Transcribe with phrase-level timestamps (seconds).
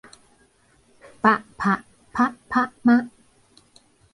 [1.23, 1.73] ปะผะ
[2.15, 3.01] พะภะมะ